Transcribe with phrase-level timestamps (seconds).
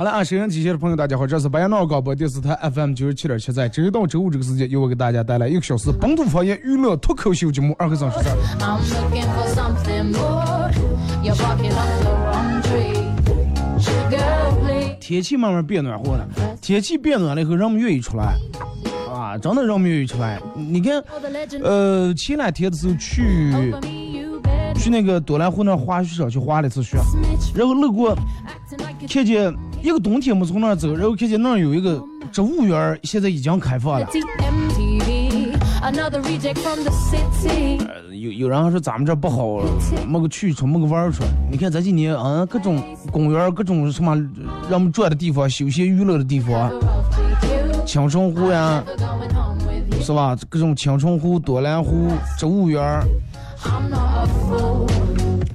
[0.00, 8.36] 好了，啊，收音机前的朋友，大家好，这是白杨淖尔广播电视台 FM 九十七点七，在周一到周五这个时间，由我给大家带来一个小时本土方言娱乐脱口秀节目《二和尚说事儿》。
[14.98, 16.26] 天气慢慢变暖和了，
[16.62, 18.34] 天气变暖了以后，人们愿意出来
[19.12, 20.40] 啊，真的人们愿意出来。
[20.56, 21.04] 你看，
[21.62, 23.52] 呃，前两天的时候去。
[24.76, 26.96] 去那个多兰湖那滑雪场去滑了一次雪，
[27.54, 28.16] 然后路过，
[29.06, 34.06] 看见一个冬天我们从那儿走，然后看见那儿有一个植物园，现在已经开放了。
[37.88, 39.62] 呃有有人还说咱们这不好，
[40.06, 41.24] 没个去处，没个玩儿处。
[41.50, 44.14] 你看这几年，嗯，各种公园，各种什么
[44.68, 46.70] 让我们转的地方，休闲娱乐的地方，
[47.86, 48.84] 青城湖呀，
[50.02, 50.36] 是吧？
[50.50, 52.08] 各种青城湖、多兰湖、
[52.38, 53.02] 植物园。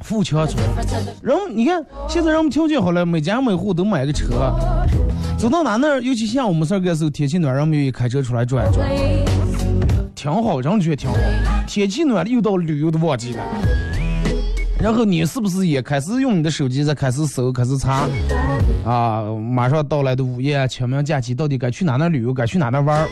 [0.05, 0.63] 富强村，
[1.23, 4.53] 人你看，现在人们条件好了，每家每户都买个车，
[5.35, 8.87] 走到哪那，尤其像我们这儿个时候天气暖，人们愿意开车出来转转，
[10.13, 11.17] 挺好，人觉得挺好。
[11.65, 13.43] 天气暖了，又到旅游的旺季了。
[14.79, 18.07] 然后你是不是也开始用你的手机在开始搜，开始查
[18.85, 19.23] 啊？
[19.51, 23.07] 马上到来的五一、清明假期，到底该去哪哪旅游，该去哪哪玩？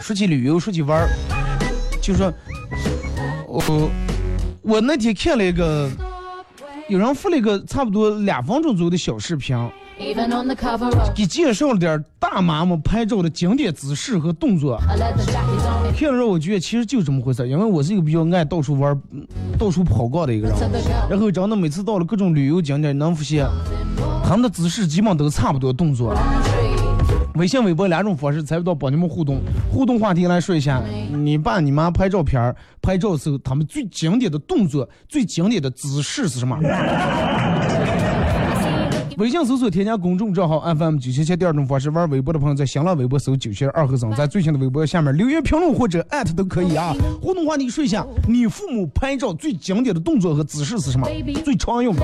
[0.00, 1.08] 说起旅游，说起玩，
[2.00, 2.32] 就说。
[3.46, 3.90] 我
[4.68, 5.88] 我那天看了一个，
[6.88, 9.56] 有人发了一个差不多两分钟左右的小视频，
[11.14, 14.78] 给介绍了点大妈们拍照的经典姿势和动作。
[14.86, 15.16] 看了
[15.96, 18.94] 之后，我觉得其实就这么回事，因为我是一个比较爱到处玩、
[19.58, 20.54] 到处跑逛的一个人。
[21.08, 23.46] 然后真的每次到了各种旅游景点，能发现
[24.22, 26.14] 他们的姿势基本都差不多，动作。
[27.38, 29.40] 微信、微博两种方式，参与到帮你们互动。
[29.72, 36.58] 互动话题来说一下，你爸你妈拍照片儿、拍照时候，他们最经典的动作、最经典的姿势是什么？
[39.18, 46.94] 微信搜索添加公众账号 FM 九七七，第二种方式玩微博的朋友在新浪微博搜九七二和尚，在最新的微博下面留言评论或者艾特都可以啊。
[47.20, 51.08] 互动话题说一下，你父母拍照最经典的动作和姿势是什么？
[51.44, 52.02] 最常用的？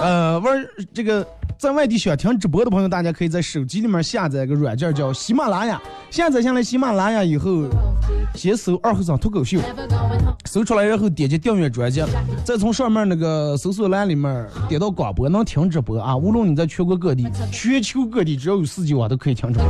[0.00, 1.26] 呃，玩这个
[1.58, 5.80] 在外地想听直播的朋友，大家可以在手机里面下载一个软件叫喜马拉雅，
[6.10, 7.64] 下载下来喜马拉雅以后，
[8.34, 9.58] 先搜二和尚脱口秀。
[10.44, 12.02] 搜出来，然后点击订阅专辑，
[12.42, 16.16] 再从上面那个搜索栏里面点到广播，能听直播啊！
[16.16, 19.68] 无论你在全国各地、全球各地，只要有四 G 网都可以听直播。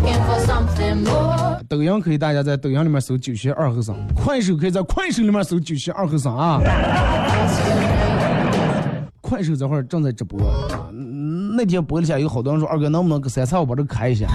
[1.68, 6.60] 抖音可以，大家在抖音里面搜“九七二和尚”，快手可以在快手里面搜“九七二和尚”啊。
[9.28, 10.40] 快手这会儿正在直播，
[11.54, 14.26] 那天播了下，有好多人说二哥能不能给三叉我把这开一下？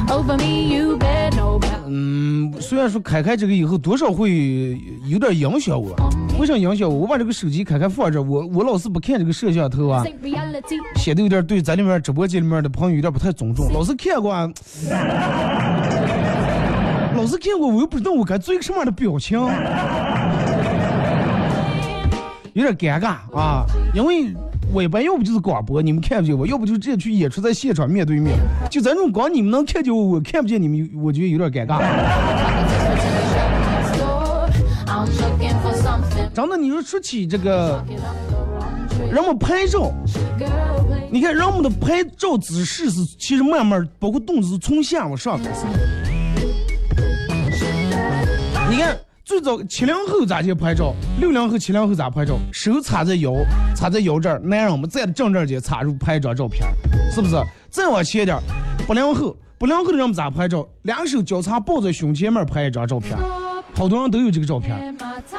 [1.88, 5.96] 嗯，虽然说开开这个以后多少会有点影响我，
[6.40, 6.96] 为啥影响我？
[6.96, 10.04] 我把这个手机开开放着，我我老是不看这个摄像头啊，
[10.98, 13.74] 显得有点对咱里面直播间里面的朋友有点不太尊重。
[13.74, 14.32] 老是看过，
[17.16, 19.40] 老是看过，我又不知道我该做一个什么样的表情，
[22.54, 23.66] 有点尴尬啊，
[23.96, 24.32] 因为。
[24.74, 28.36] 我一般要不就是广播，你们看不见我；要不就直接去演出，在现场面对面。
[28.72, 31.80] 就咱这种光你们能看见我，我看不见你们，我觉得有点尴尬。
[36.34, 37.86] 真的，你说说起这个，
[39.12, 39.94] 人们拍照，
[41.12, 45.68] 你看人们的拍照姿势是，其实慢慢包括动作是从下往上开始。
[48.72, 48.98] 你看。
[49.26, 50.94] 最早七零后咋去拍照？
[51.22, 52.38] 六零后、七零后咋拍照？
[52.52, 53.32] 手插在腰，
[53.74, 56.68] 插在腰这儿，男人们站正正间插入拍一张照片，
[57.10, 57.42] 是不是？
[57.70, 58.38] 再往前点，
[58.86, 60.68] 八零后，八零后的人们咋拍照？
[60.82, 63.18] 两手交叉抱在胸前面拍一张照片，
[63.74, 64.78] 好多人都有这个照片。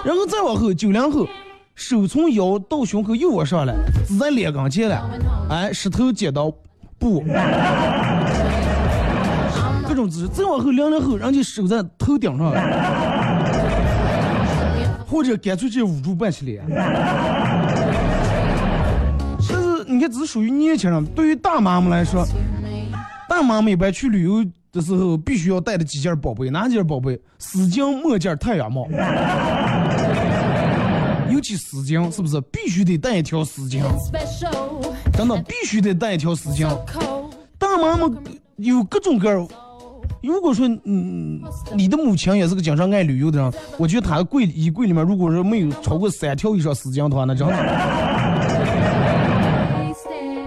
[0.03, 1.29] 然后再往后，九零后，
[1.75, 3.75] 手从腰到胸口又往上来，
[4.09, 5.11] 只在脸跟前了，
[5.51, 6.51] 哎，石头剪刀
[6.99, 7.23] 布，
[9.87, 10.29] 各种姿势。
[10.29, 13.24] 再往后，零零后，人家手在头顶上了。
[15.14, 16.61] 或者干脆直接捂住半起脸。
[19.49, 21.06] 但是你看，这是属于年轻人。
[21.14, 22.26] 对于大妈们来说，
[23.28, 27.16] 大妈们一般去旅游的时候，必须要带的几件宝贝，哪几件宝贝？
[27.38, 28.88] 丝巾、墨镜、太阳帽。
[31.31, 33.84] 尤其丝巾，是不是必须得带一条丝巾？
[35.12, 36.69] 真的必须得带一条丝巾。
[37.56, 38.12] 大妈们
[38.56, 39.46] 有各种各样。
[40.23, 41.41] 如果说，嗯，
[41.75, 47.55] 你的母亲也是个经常爱旅游的人，我觉得她的柜衣柜里面，如果说没有超过三条以上丝巾的话，那真的，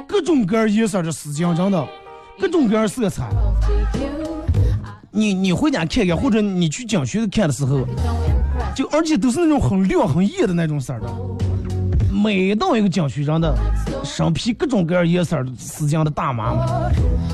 [0.07, 1.87] 各种各样颜色的丝巾，真的，
[2.39, 3.29] 各种各样色彩。
[5.11, 7.85] 你你回家看看，或者你去景区看的时候，
[8.75, 11.07] 就而且都是那种很亮很艳的那种色的。
[12.17, 13.55] 每到一个景区，真的，
[14.03, 16.55] 身披各种各样颜色的丝巾的大妈，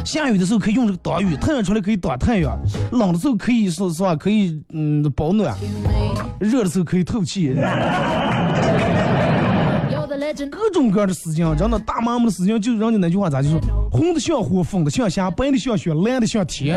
[0.04, 2.60] 下雨的时候可以用这个挡雨，太阳出来可以挡太阳，
[2.92, 5.56] 冷的时候可以说实话可以嗯保暖，
[6.40, 7.56] 热的时候可以透气。
[10.50, 16.76] 各种各样的丝巾，真的大妈们的丝巾，就人家那句话咋就说，红的像火，粉的像霞，白的像雪，蓝的像天。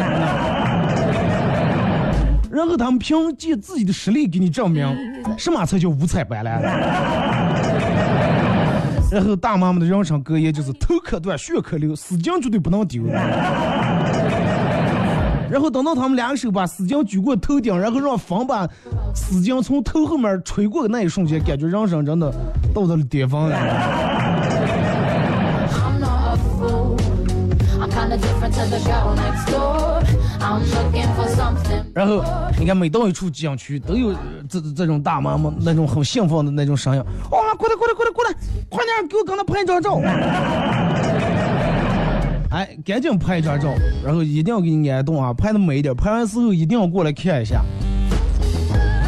[2.51, 4.87] 然后他们凭借自己的实力给你证明，
[5.37, 6.61] 什么才叫五彩斑斓。
[9.17, 13.03] 然后大妈们的人生格言就是头可断，血可流，丝巾绝对不能丢。
[15.49, 18.69] 然后等到他们两手把丝巾举过头顶，然后让风把
[19.15, 22.31] 丝巾从头后面吹过的那一瞬间，感觉人生真的
[22.75, 23.57] 到达了巅峰了。
[31.97, 32.23] 然后
[32.59, 34.15] 你看，每到一处景区，都有
[34.51, 37.03] 这这种大妈们那种很兴奋的那种声音。
[37.31, 38.31] 哇，过来过来过来过来，
[38.69, 39.99] 快点给我跟他拍一张照！
[42.53, 43.71] 哎，赶紧拍一张照，
[44.05, 45.97] 然后一定要给你安动啊，拍的美一点。
[45.97, 47.65] 拍完之后一定要过来看一下，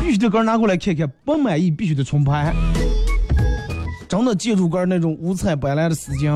[0.01, 2.55] 必须得给拿过来看看，不满意必须得重拍。
[4.09, 6.35] 真的记住个那种五彩斑斓的丝巾。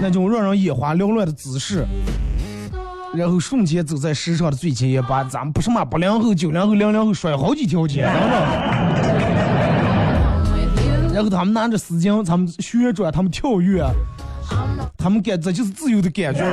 [0.00, 1.84] 那种让人眼花缭乱的姿势，
[3.14, 8.02] 然后瞬间走在时尚的最前沿，把咱们不是嘛八零后、九零后、零零后甩好几条街，
[11.14, 13.82] 然后他们拿着丝巾，他们旋转，他们跳跃，
[14.96, 16.44] 他们感这就是自由的感觉，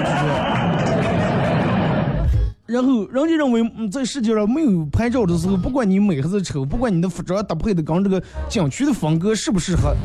[2.66, 8.20] 然后人家认为在世界上没有拍照的时候，不管你美还是丑，不管你的服装搭配的跟这个
[8.50, 9.96] 景区的风格适不适合。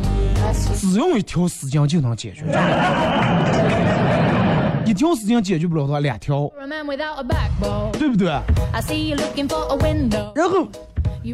[0.75, 2.45] 只用一条丝巾就能解决，
[4.90, 6.50] 一条事情解决不了的话，两条.
[7.92, 8.28] 对不对.
[10.35, 10.66] 然后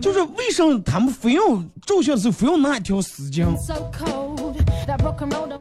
[0.00, 1.40] 就是为什么他们非要
[1.86, 3.46] 照相的时候非要拿一条丝巾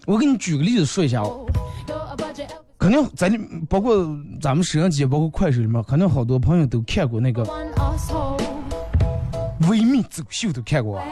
[0.06, 1.48] 我给你举个例子说一下啊，go.
[1.88, 2.48] You're a budget.
[2.78, 4.06] 肯定咱里包括
[4.42, 7.44] 咱们摄像机，包括快手里面，肯定好多朋友都看过那个
[9.70, 11.06] 维密走秀，都看过啊，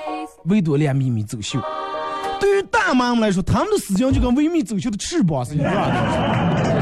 [0.45, 1.61] 维多利亚秘密走秀。
[2.39, 6.72] 对于大妈们来说，他们的丝巾就跟维密走秀的翅膀是一样的，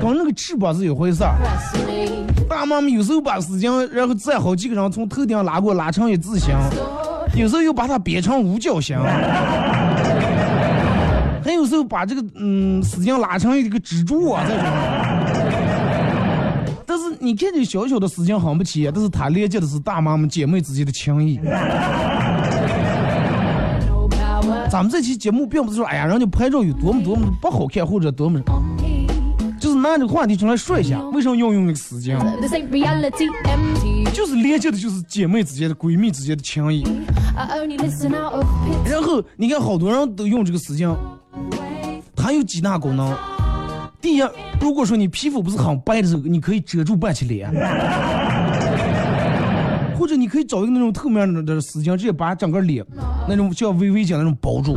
[0.00, 1.34] 跟那个翅膀是一回事儿。
[2.48, 6.54] 大妈们有时候把丝巾，然后再好几个人从头顶拉过拉成一字形，
[7.36, 8.98] 有时候又把它编成五角形，
[11.44, 14.64] 还有时候把这个嗯丝巾拉成一个蜘蛛啊这种。
[16.86, 21.38] 但是你看这小小的丝巾很不起眼，但是它连接的是大妈们姐妹之间的情谊。
[24.70, 28.40] 咱们这期节目并不是说，哎呀，人家拍照有多么多么不好看，或者多么，
[29.58, 32.16] 就是拿这个话题出来说一下，为什么要用这个丝巾.
[34.12, 36.84] 就是连接的就是姐妹之间的、闺蜜之间的情谊。
[38.84, 40.94] 然后你看，好多人都用这个丝巾，
[42.16, 43.14] 它有几大功能。
[44.00, 44.22] 第一，
[44.60, 47.50] 如果说你皮肤不是很白的时候，你可以遮住半边脸，
[49.98, 52.84] 或者你可以找一个那种透明的的丝巾，直接把整个脸
[53.28, 54.76] 那种像微微巾那种包住，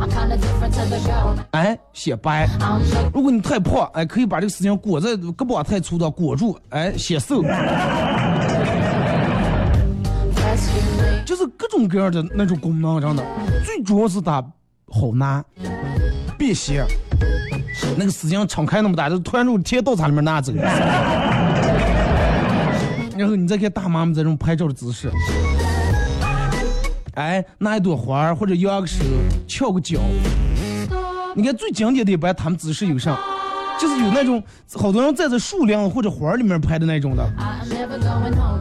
[1.52, 2.48] 哎，显白。
[3.12, 7.42] 如果你太胖，哎，可以把这个丝巾裹在胳膊太粗的裹住，哎，显瘦。
[11.24, 13.24] 就是各种各样的那种功能，真的。
[13.64, 14.42] 最主要是它
[14.88, 15.44] 好拿，
[16.38, 16.84] 便携。
[17.96, 20.52] 那个丝巾敞开那么大，就突然就贴刀叉里面拿走。
[23.16, 25.10] 然后你再看大妈们这种拍照的姿势，
[27.14, 29.04] 哎，拿一朵花或者摇个手，
[29.46, 30.00] 翘个脚。
[31.34, 33.18] 你看最经典的一般，他们姿势有啥？
[33.80, 34.42] 就是有那种
[34.74, 37.24] 好多人站在树林或者花儿里面拍的那种的。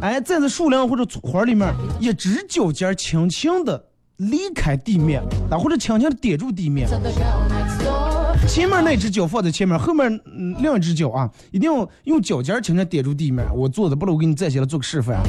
[0.01, 3.83] 哎，站在树林或者花里面，一只脚尖儿轻轻的
[4.17, 6.87] 离开地面，啊，或者轻轻的点住地面。
[8.47, 13.45] 前面那只脚放在前面，后面嗯另一只脚啊，一定要用脚尖儿轻轻点住地面。
[13.53, 15.23] 我做的不了，我给你站起来做个示范啊。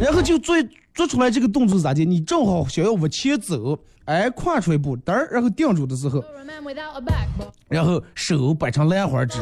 [0.00, 0.54] 然后就做
[0.92, 2.04] 做出来这个动作是咋的？
[2.04, 6.22] 你正好想要往前走，哎，跨出一步，嘚儿，然后定住的时候.
[7.68, 9.38] 然后手摆成兰花指，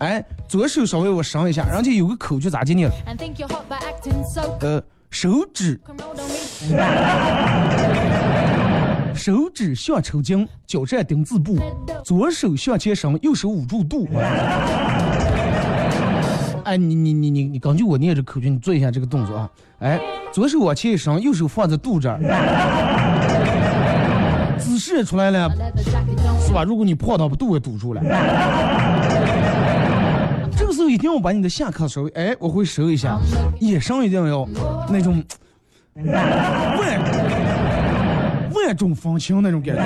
[0.00, 5.80] 哎，左手稍微我伸一下，然后就有个口诀咋的呢？And think you're hot by acting so 呃，手指.
[9.14, 11.58] 手指向抽筋，脚站丁字步，
[12.04, 14.08] 左手向前伸，右手捂住肚。
[16.64, 19.50] 哎，你你你你你根据我念这口诀，你做一下这个动作啊！
[19.80, 20.00] 哎，
[20.32, 22.18] 左手往前一伸，右手放在肚这儿，
[24.80, 25.46] 姿势也出来了
[26.40, 26.64] 是吧？
[26.64, 28.00] 如果你胖到把肚给堵住了，
[30.56, 33.18] 这个时候一定要把你的下颌稍微哎，我会收一下，
[33.60, 34.48] 眼神一定要
[34.88, 35.22] 那种
[35.94, 36.98] 万
[38.54, 39.82] 万种风情那种感觉。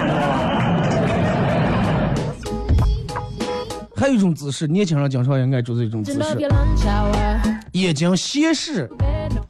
[3.96, 6.20] 还有一种姿势，年轻人经常应该做这种姿势
[7.72, 8.88] 眼睛斜视，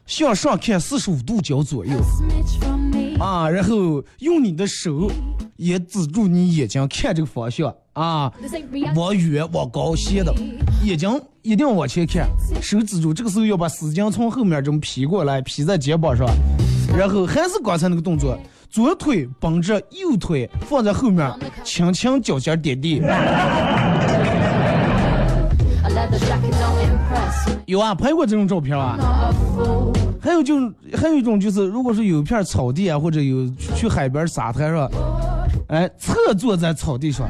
[0.07, 1.93] 向上看四十五度角左右.
[3.19, 5.09] 啊，然后用你的手
[5.55, 8.31] 也指住你眼睛看这个方向啊.
[8.95, 10.33] 往远往高斜的，
[10.83, 11.09] 眼睛
[11.41, 12.27] 一定要往前看，
[12.61, 13.13] 手指住。
[13.13, 16.27] 这个时候要把丝巾从后面这么披过来，披在肩膀上，
[16.97, 18.37] 然后还是刚才那个动作，
[18.69, 21.31] 左腿绷着，右腿放在后面，
[21.63, 23.01] 轻轻脚尖点地。
[27.65, 28.97] 有啊，拍过这种照片啊。
[30.35, 34.91] 有就是，还有一种就是，如果是有一片草地啊，或者有去海边沙滩上，
[35.67, 37.27] 哎，侧坐在草地上，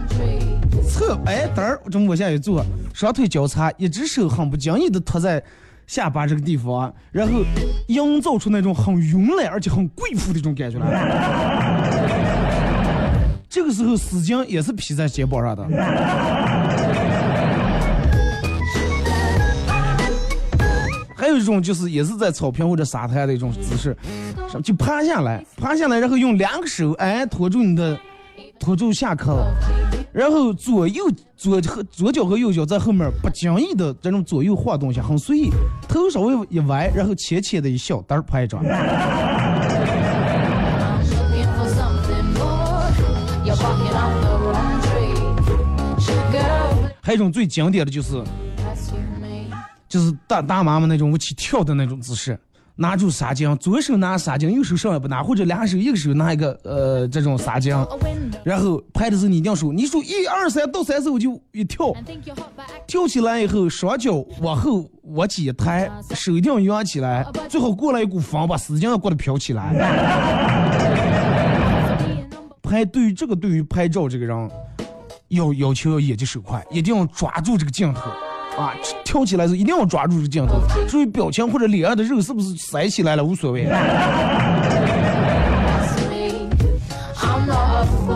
[0.90, 5.42] 侧哎嘚儿这么往下一坐，双腿交叉，一只手很不经意的托在
[5.88, 7.40] 下巴这个地方，然后
[7.88, 12.06] 营造出那种很慵懒而且很贵妇的一种感觉来。
[13.48, 15.66] 这个时候丝巾也是披在肩膀上的。
[21.26, 23.98] 还有一种就是也是在草坪或者沙滩的一种姿势，
[24.48, 27.98] 上就趴下来，趴下来，然后用两个手哎托住你的，
[28.60, 29.44] 托住下颌，
[30.14, 31.04] 然后左右
[31.36, 35.50] 左和左脚和右脚在后面不经意的这种左右晃动一下，很随意，
[35.88, 38.64] 头稍微一歪，然后浅浅的一笑，单儿拍一张。
[47.02, 48.24] 还有一种最经典的就是.
[49.96, 52.38] 就是大大妈们那种舞起跳的那种姿势，
[52.76, 57.70] 拿住纱巾，左手拿纱巾，右手上也不拿，或者两手一个手拿一个呃这种纱巾，
[58.44, 61.94] 然后拍的时候你一定要数，你数一二三到三时候就一跳.
[62.86, 69.72] 跳起来以后双脚往后往起一抬，手一定要扬起来，最好过来一股风把丝巾要过得飘起来。
[72.62, 74.52] 拍对于这个对于拍照这个人
[75.30, 78.12] 要要求要眼疾手快，一定要抓住这个镜头
[78.58, 78.74] 啊！
[79.04, 83.64] 跳起来的时一定要抓住这镜头，注意表情或者脸上的肉是不是塞起来了无所谓。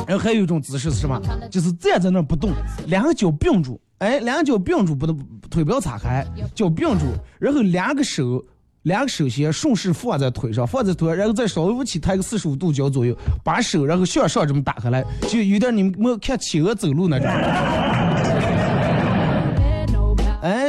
[0.07, 1.21] 然后还有一种姿势是什么？
[1.51, 2.51] 就是站在那儿不动，
[2.87, 5.17] 两个脚并住，哎，两个脚并住，不能
[5.49, 7.05] 腿不要岔开，脚并住，
[7.39, 8.43] 然后两个手。
[8.83, 17.27] 两个手先顺势放在腿上，放在腿上，然后再稍微起抬个四十五度角左右，把手然后向上这么打开来，就有点你们看企鹅走路那种。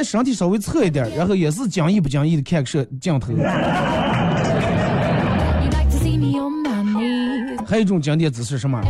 [0.03, 3.33] 身体稍微侧一点，然后也是讲义不讲义的看个摄镜头。
[7.67, 8.83] 还有一种经典姿势是什么？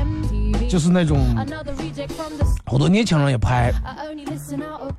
[0.68, 1.18] 就是那种.
[2.64, 3.72] 好多年轻人也拍.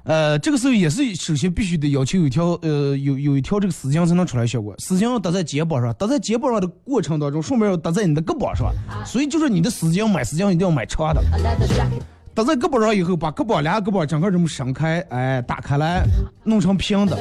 [0.03, 8.71] 呃，这个时候也是首先必须得要求有一条呃有有一条这个丝巾才能出来效果，丝巾要搭在肩膀上，搭在肩膀上的过程当中，顺便要搭在你的胳膊上，
[9.05, 11.23] 所以就是你的丝巾买丝巾一定要买长的.
[12.41, 16.01] 搭在胳膊上以后，把胳膊两个胳膊整个这么伸开，哎，打开来，
[16.43, 17.15] 弄成平的，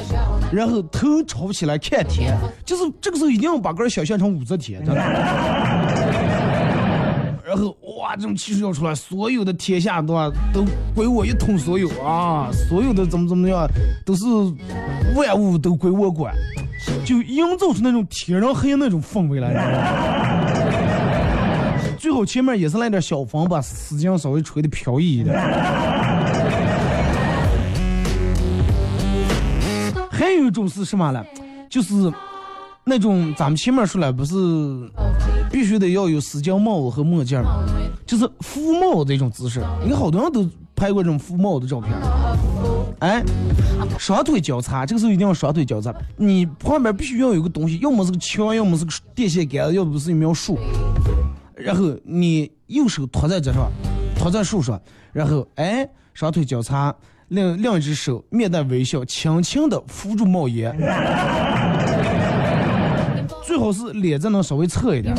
[0.51, 2.35] 然后头朝起来看天，
[2.65, 5.01] 就是这个时候一定要把个儿想象成武则天，真的。
[7.45, 13.67] 然后哇，这种气势要出来，所有的天下对吧都归我一统所有啊，所有的怎么怎么样，
[14.05, 14.25] 都是
[15.15, 16.33] 万物都归我管，
[17.05, 19.51] 就营造出那种天人合一那种氛围来。
[22.11, 25.33] 你知道吗最好前面也是来点小风，把丝巾稍微吹的飘逸一点。
[30.11, 31.23] 还有一种是什么呢？
[31.69, 32.11] 就是
[32.83, 34.35] 那种咱们前面说了，不是
[35.49, 37.63] 必须得要有丝巾帽子和墨镜儿吗，
[38.05, 39.63] 就是覆帽这种姿势。
[39.81, 41.93] 你看好多人都拍过这种覆帽的照片。
[42.99, 43.23] 哎，
[43.97, 45.95] 双腿交叉，这个时候一定要双腿交叉。
[46.17, 50.59] 你旁边必须要有个东西，要么是个枪，要么是个电线杆，要不是一苗树。
[51.63, 53.71] 然后你右手托在这上，
[54.15, 54.81] 托在树上，
[55.13, 56.95] 然后哎，双腿交叉，
[57.29, 60.75] 另另一只手面带微笑，轻轻的扶住帽檐，
[63.43, 65.13] 最好是脸再能稍微侧一点。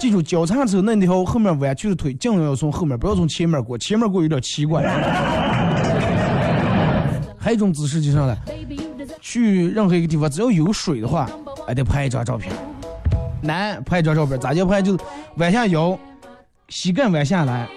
[0.00, 4.82] 记住，交叉之后那条后面弯曲的腿尽量要从后面，不要从前面过，前面过有点奇怪。
[7.40, 8.36] 还有一种姿势就是啥呢
[9.20, 11.28] 去任何一个地方，只要有水的话，
[11.66, 12.52] 还得拍一张照片。
[13.42, 14.82] 男拍一张照片，咋叫拍？
[14.82, 15.04] 就是
[15.36, 15.98] 弯下腰，
[16.68, 17.68] 膝盖弯下来，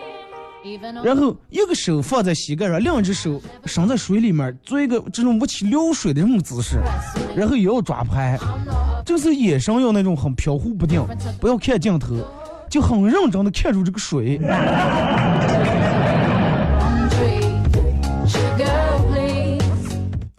[1.04, 6.80] 然后一个手放在膝盖上，另一只手伸在水里面，做一个这种不起流水的这种姿势，
[7.36, 8.38] 然后也要抓拍。
[9.06, 11.04] 就是眼神要那种很飘忽不定，
[11.39, 12.15] 不要看镜头，
[12.69, 14.39] 就很认真的看住这个水。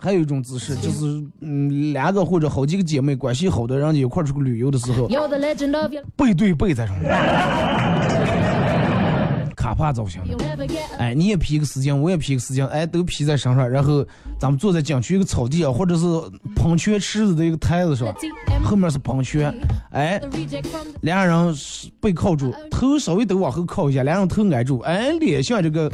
[0.03, 5.07] 还有一种姿势就是，嗯，两个或者好几个姐妹关系好的人一块儿出去旅游的时候.
[6.17, 7.09] 背对背在上面，
[9.55, 10.37] 卡帕造型的.
[10.99, 14.05] 哎，你也披个丝巾，我也披个丝巾，哎，都披在身上，然后
[14.41, 16.03] 咱们坐在景区一个草地啊，或者是
[16.57, 18.13] 喷泉池子的一个台子上，
[18.65, 19.55] 后面是喷泉，
[19.93, 20.21] 哎
[21.03, 25.89] 两人是背靠住，头稍微都往后靠一下，两人头挨住，哎，脸向这个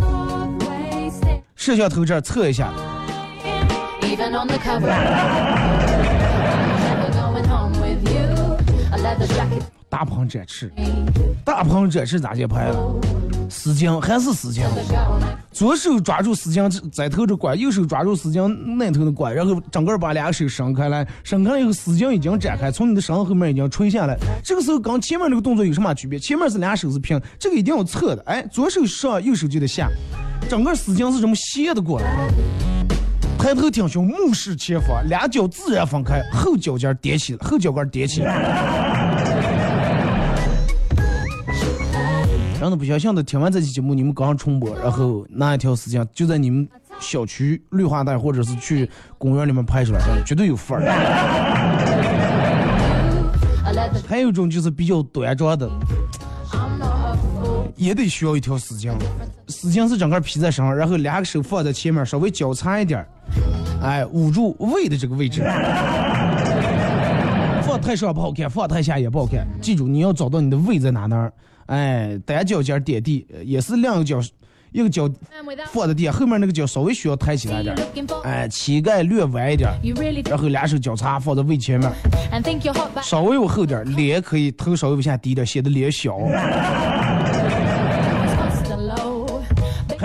[1.57, 2.73] 摄像头这儿侧一下，
[9.89, 10.73] 大鹏展翅，
[11.45, 12.77] 大鹏展翅咋接拍了？
[13.49, 14.63] 丝巾还是丝巾，
[15.53, 24.17] 左手抓住丝巾在头的管，右手抓住丝巾那头的管，然后整个把两个手伸开来，伸开了以后丝巾已经展开，从你的身后面已经垂下来。
[24.43, 26.19] 这个时候跟前面那个动作有什么区别？
[26.19, 29.89] 前面是俩手是平，这个一定要侧的，哎，左手上，右手就得下，
[30.49, 32.29] 整个丝巾是这么斜的过来。
[33.39, 38.21] 抬头挺胸，目视前方，两脚自然分开，后脚尖踮起，后脚跟踮起。
[42.61, 50.85] 让他不相信的听完这期节目，你们刚重播，然后拿一条时间就在你们小区绿化带或者是去公园里面拍出来，绝对有范儿。
[54.07, 55.71] 还有一种就是比较端庄的，
[57.77, 58.93] 也得需要一条丝巾，
[59.49, 63.09] 丝巾是整个披在身上，然后两个手放在前面，稍微交叉一点儿，
[63.83, 65.43] 哎，捂住胃的这个位置。
[67.63, 69.47] 放太上不好看，放太下也不好看。
[69.61, 71.33] 记住，你要找到你的胃在哪那儿。
[71.67, 74.19] 哎，单脚尖点地，呃也是两个脚
[74.73, 75.07] 一个脚
[75.71, 77.77] 放在地下，后面那个脚稍微需要抬起来点
[78.25, 79.71] 哎，膝盖略弯一点
[80.31, 81.93] 然后两手交叉放在胃前面
[83.03, 86.17] 稍微往后点，脸可以头稍微往下低一点，显得脸小。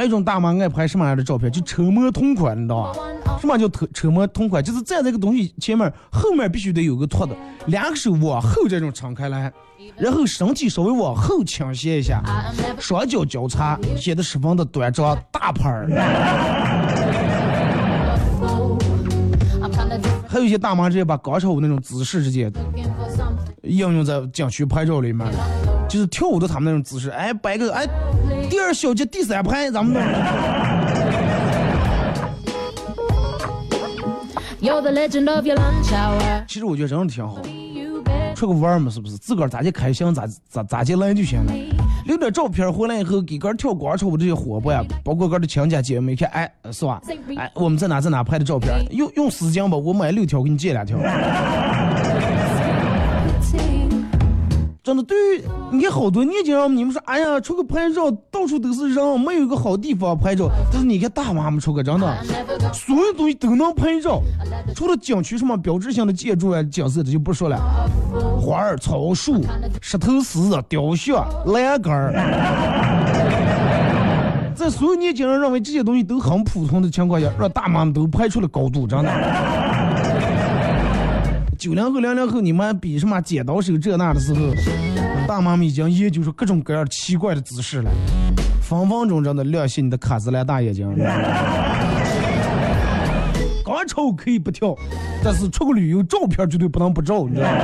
[0.03, 0.09] It's constant low.
[0.09, 1.51] 还有种大妈爱拍什么样的照片？
[1.51, 2.99] 就车模同款，你知道吧？
[3.39, 4.63] 什么叫车车模同款？
[4.63, 7.35] 就是站这个东西前面，后面必须得有个托的，
[7.67, 9.51] 两个手往后这种敞开来，
[9.97, 12.21] 然后身体稍微往后倾斜一下，
[12.79, 15.87] 双脚交叉，显得十分的端庄大牌儿。
[20.27, 22.51] 还有一些大妈直接把广场舞那种姿势直接
[23.61, 25.31] 应用在景区拍照里面，
[25.87, 27.87] 就是跳舞的他们那种姿势，哎，摆个哎，
[28.63, 30.01] 二小节第三拍，咱们.
[36.47, 37.37] 其实我觉得真的挺好，
[38.33, 39.17] 出个弯儿嘛，是不是？
[39.17, 41.53] 自个儿咋就开心咋咋咋就来就行了。
[42.05, 47.01] 留点照片回来以后，给个儿跳广场舞这些伙伴呀，包括个儿的亲家姐妹看，哎，是吧？
[47.37, 50.97] 哎，我们在哪在哪拍的照片，用用丝巾吧，我买六条，给你借两条。
[54.83, 55.41] 真的，对于
[55.71, 60.49] 你看好多年轻人，你们说，哎呀，出去拍照到处都是人，没有一个好地方拍照。
[60.69, 62.13] 但是你看大妈们出去，真的，
[62.73, 64.21] 所有东西都能拍照，
[64.75, 67.57] 除了景区什么标志性的建筑啊、景色，这就不说了。
[68.41, 69.41] 花儿、草树、
[69.79, 72.11] 石头石、雕像、栏杆儿，
[74.53, 79.09] 在所有年轻人认为这些东西都很普通的情况下，让大妈们都拍出了高度，真的。
[81.63, 84.41] 九零后、零零后，你们比什么剪刀手这那的时候，
[85.25, 87.91] 大妈们已经研究出各种各样奇怪的姿势来，
[88.61, 90.93] 分分钟真的亮起你的卡姿兰大眼睛。
[93.63, 94.75] 广场舞可以不跳，
[95.23, 97.57] 但是出个旅游照片绝对不能不照，你知道吗？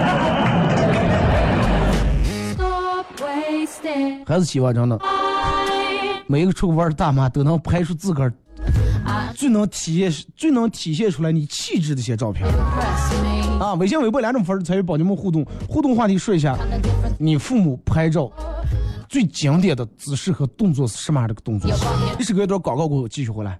[4.25, 4.97] 还是希望真的
[6.25, 8.31] 每一个出去玩的大妈都能拍出自个儿
[9.35, 12.47] 最能体现、最能体现出来你气质的一些照片
[13.59, 13.73] 啊！
[13.73, 16.57] 微信、微博两种方式参与帮你们互动，互动话题说一下
[17.17, 18.31] 你父母拍照
[19.09, 21.69] 最经典的姿势和动作是什么样的个动作？
[22.17, 23.59] 一首歌一段广告过后继续回来。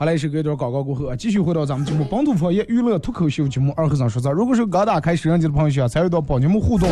[0.00, 4.30] 好嘞，是隔一段广告过后啊，继续回到咱们节目《本土方言娱乐脱口秀》节目二和尚说事。
[4.30, 6.88] 如果是刚打开摄像机的朋友，需要参与到帮节目互动，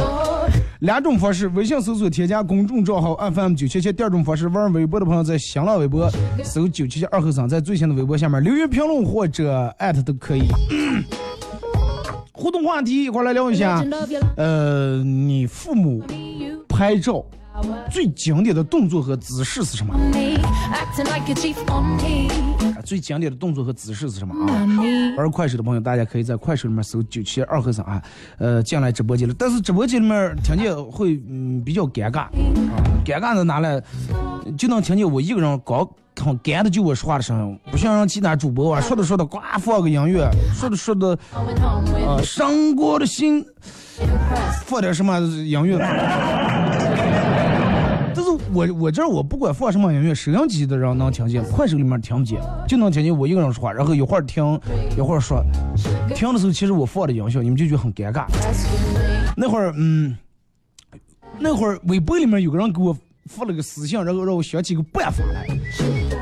[0.81, 6.07] 两种方式：微信搜索添加公众账号 FM 九七七；第二种方式，玩微博的朋友在新浪微博
[6.45, 10.43] 搜九七七二和尚，在最新的微博下面留言评论或者艾特都可以。
[12.33, 13.83] 互动话题一块来聊一下，
[14.37, 16.05] 呃，你父母
[16.69, 17.25] 拍照
[17.91, 19.95] 最经典的动作和姿势是什么？
[22.89, 24.67] 最经典的动作和姿势是什么啊？
[25.19, 28.03] 玩快手的朋友，大家可以在快手里面搜九七二和尚啊，
[28.39, 29.35] 呃，进来直播间了。
[29.39, 32.31] 但是直播间里面听见会嗯比较尴尬啊，
[33.05, 33.79] 尴尬的拿来？
[34.57, 35.87] 就能听见我一个人搞
[36.19, 43.45] 很干的就我说话的声音，不像让其他主播啊说着说着呱放个音乐，说着说着啊伤过的心
[44.65, 46.78] 放点什么音乐。
[48.59, 54.59] 我我这儿我不管放什么音乐，收音机的人能听见，快手里面听不见，就能听见我一个人说话，然后一会儿听，
[54.97, 55.41] 一会儿说，
[56.13, 58.27] 听的时候其实我放的音效，你们就觉得很尴尬。
[59.37, 60.17] 那会儿嗯，
[61.39, 65.47] 那会儿微博里面有个人给我发了个私信，然后让我想起个办法来，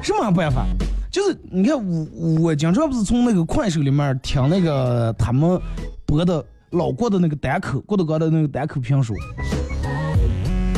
[0.03, 0.67] 什么办法？
[1.11, 2.07] 就是你看我
[2.43, 5.59] 我经常不是从那个快手里面听那个他们
[6.05, 9.15] 播的老郭的那个单口，郭德纲的那个单口评书。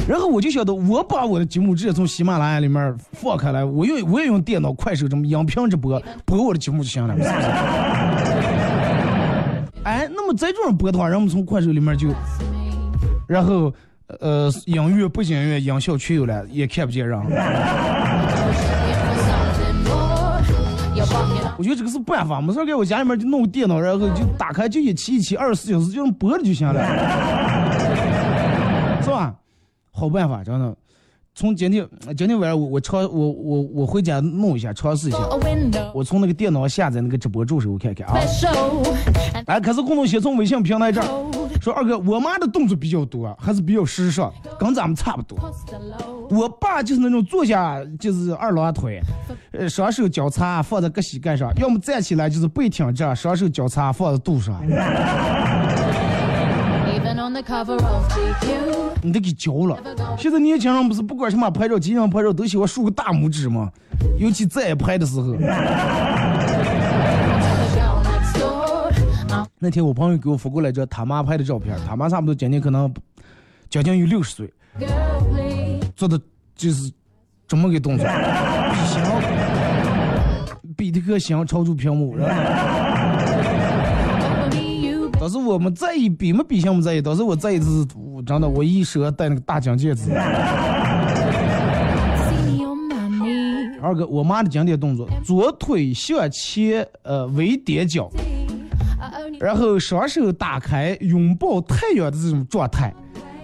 [0.08, 7.14] 然后我就晓得，我把我的节目直接从喜马拉雅里面放开来，我用我也用电脑快手这么音频直播播我的节目就行了？
[9.84, 12.08] 哎，那么在这样播的话，人们从快手里面就，
[13.26, 13.70] 然后
[14.20, 17.20] 呃音乐、背景音乐、音效全有了，也看不见人。
[21.58, 27.67] 我觉得这个是办法，没事儿给我家里面就弄个电脑，然后就打开就一期一期二十四小时就能播了就行了？
[29.98, 30.76] 好办法，真的。
[31.34, 35.18] 从今天今天晚上我我尝我我我回家弄一下尝试一下，
[35.94, 38.18] 我从那个电脑下载那个直播助手，我看看啊。
[39.46, 41.06] 哎，可是共同先从微信平台这儿
[41.60, 45.38] 说，二哥，我妈的动作比较多，还是比较时尚，跟咱们差不多。
[46.28, 49.00] 我爸就是那种坐下就是二郎腿，
[49.52, 54.60] 呃，双手交叉放在个膝盖上，要么站起来就是背挺直，双手交叉放在肚上。
[59.02, 59.76] 你得给教了。
[60.18, 63.70] 现在年轻人不是不管什么拍照、机上拍照都喜欢竖个大拇指吗？
[64.18, 65.36] 尤其在拍的时候。
[69.60, 72.92] 那天我朋友给我发过来这他妈拍的照片，他妈差不多将近可能
[73.68, 74.52] 将近有六十岁，
[75.96, 76.20] 做的
[76.54, 76.92] 就是
[77.46, 78.06] 这么个动作，
[78.72, 79.02] 比心，
[80.76, 82.77] 比这个心朝住屏幕，然后。
[85.28, 90.10] 当时我们在意比没比心不在意，当时我在意的是，我真的我一手戴那个大金戒指。
[93.82, 98.10] 二哥，我妈的经典动作，左腿向前，呃，微踮脚，
[99.38, 102.94] 然后双手打开，拥抱太阳的这种状态，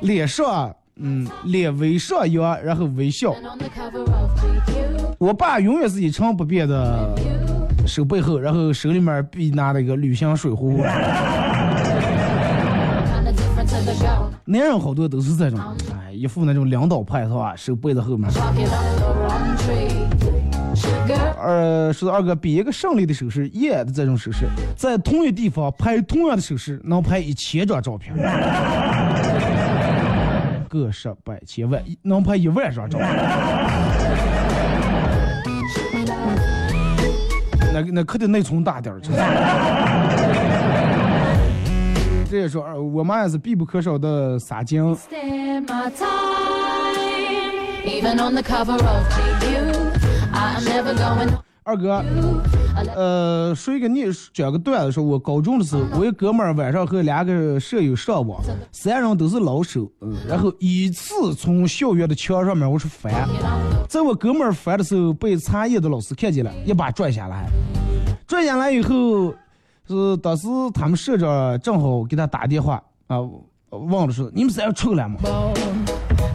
[0.01, 3.35] 脸上，嗯，脸微上扬，然后微笑。
[5.19, 7.15] 我爸永远是一成不变的
[7.87, 10.83] 手背后，然后手里面必拿那个旅行水壶。
[14.47, 15.59] 男人好多都是这种，
[15.95, 17.57] 哎，一副那种领导派是吧？
[17.57, 18.31] 手背在后面。
[21.41, 28.15] 呃，说二哥比一个胜利的手势，耶的这种手势，在同一地方拍同样的手势，能拍一千张照片，
[30.69, 33.09] 个十百千万，能拍一万张照片。
[37.73, 39.01] 那那可得内存大点儿。
[42.35, 44.93] 这也说，呃我妈也是必不可少的撒精。
[44.97, 46.03] Stand my time.
[47.87, 49.73] Even on the cover of GQ,
[50.33, 51.31] I am never going
[51.63, 52.05] 二哥，
[52.97, 58.43] 呃，说一个你讲个段子，说我高中的时候，我一哥们儿晚上和两个舍友上网，
[58.73, 63.29] 三人都是老手，嗯，然后依次从校园的墙上面我是翻，
[63.89, 67.49] 在我哥们儿翻的时候，被查验的老师看见了，一把拽下来，
[68.27, 69.33] 拽下来以后，
[69.87, 73.19] 是当时他们社长正好给他打电话啊，
[73.71, 75.19] 忘了说你们三个出来嘛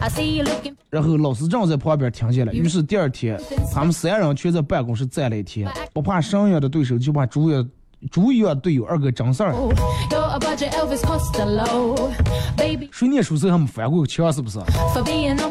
[0.00, 3.40] ，I see you looking 然后老师正在旁边听见了，于是第二天，
[3.72, 7.68] 他们三人全在办公室站了一天，不怕神一样的对手，就怕猪一样
[8.10, 8.84] 猪一样的队友。
[8.84, 12.10] 二哥真事儿，You're a budget Elvis Costello.
[12.56, 14.58] Baby, 谁念书时候还没翻过个墙是不是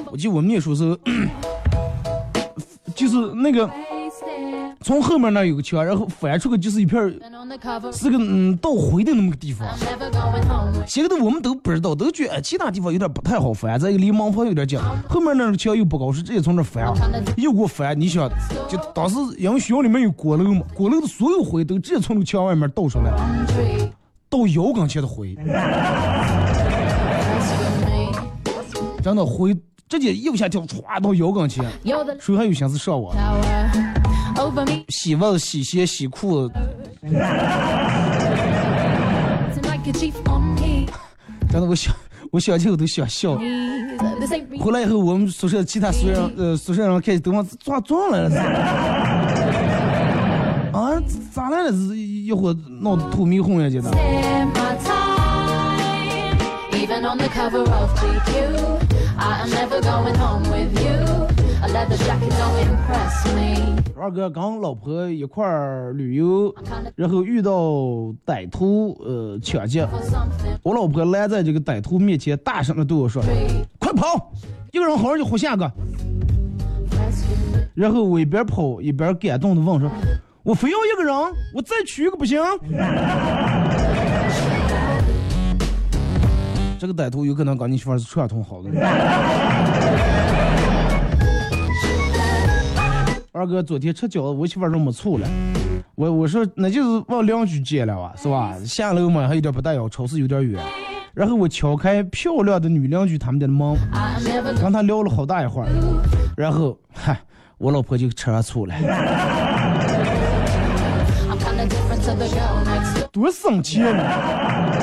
[0.10, 0.98] 我记得我们念书时候，
[2.96, 3.70] 就是那个.
[4.82, 7.02] 从后面那有个墙，然后翻出个就是一片
[7.92, 9.68] 是个嗯倒灰的那么个地方。
[10.88, 16.86] 现在的我们都不知道，都觉得哎其他地方有点不太好翻，再一个离门房有点近，后面那个墙又不高，是直接从这翻，
[17.38, 18.00] 又给我翻。
[18.00, 18.30] 你想，
[18.70, 23.12] 就当时因为学校里面有锅炉嘛，锅炉的所有灰都直接从那个墙外面倒出来.
[24.30, 25.36] 到腰跟前的灰.
[29.04, 29.54] 真的灰
[29.90, 31.66] 直接右下跳歘到腰跟前，
[32.20, 33.14] 谁还有心思上网？
[34.40, 34.86] Tower over me.
[34.90, 36.54] 洗袜子、洗鞋、洗裤子.
[41.52, 41.94] 真的我想
[42.32, 43.36] 我想起我都想笑。
[44.60, 48.30] 回来以后，我们宿舍其他宿舍人呃宿舍人开始都往抓撞来了。
[50.72, 51.02] 啊，
[51.34, 51.72] 咋来了？
[51.72, 53.90] 是一会儿闹得头迷昏呀，觉得。
[53.90, 56.38] Stand my time.
[56.72, 58.30] Even on the cover of GQ,
[59.18, 61.28] I am never going home with you.
[61.64, 63.79] A leather jacket don't impress me.
[64.00, 66.56] 二哥跟老婆一块儿旅游，
[66.96, 67.52] 然后遇到
[68.26, 69.86] 歹徒呃抢劫，
[70.64, 73.22] 我老婆拦在这个歹徒面前，大声的对我说
[73.78, 74.32] 快跑！
[74.72, 75.70] 一个人好好就活下个。
[77.74, 79.90] 然后我一边跑一边感动的问说
[80.44, 81.16] ：“我非要一个人，
[81.54, 82.40] 我再娶一个不行？”
[86.80, 88.70] 这个歹徒有可能跟你媳妇是串通好的。
[93.32, 95.28] 二哥昨天吃饺子，我媳妇儿说没醋了。
[95.94, 98.58] 我我说那就是往邻居借了啊，是吧？
[98.66, 100.60] 下楼嘛还有点不大要，超市有点远。
[101.14, 103.78] 然后我敲开漂亮的女邻居他们家的门，
[104.60, 105.70] 跟她聊了好大一会儿，
[106.36, 107.20] 然后嗨，
[107.60, 108.74] 我老婆就吃上醋了，
[113.12, 114.74] 多生气啊！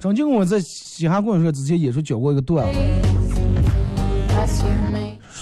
[0.00, 2.78] 张静我在嘻哈公社之前也是讲过一个段子，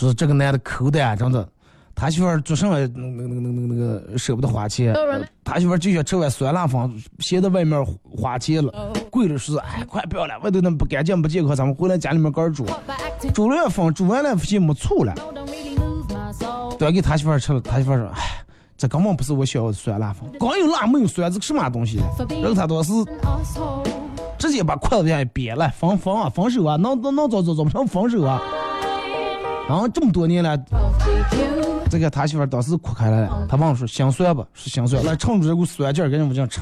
[0.00, 1.46] 说这个男的抠的啊，真的，
[1.94, 4.94] 他媳妇儿做什么那个那个那个那个那个舍不得花钱，
[5.44, 15.14] 他媳妇儿就想吃碗酸辣粉，嫌在外面花钱了，贵了是哎快不要了，外头那不干净不健康，咱们回来家里面干煮，By acting, 煮了碗粉，煮完了发现没醋了.
[16.78, 18.22] 端给他媳妇儿吃了，他媳妇儿说哎。
[18.78, 22.90] 这根本不是我想要的酸辣粉，光有辣没有酸，这个什么东西然后他当时
[24.38, 28.40] 直接把筷子一瘪了，分分啊，分手啊，能能能早早早不成分手啊？
[29.70, 30.59] 然后这么多年了，
[31.88, 36.59] 这个他媳妇当时哭开了，他忘我说心酸吧，说心酸，来唱着这股酸劲给你们讲吃。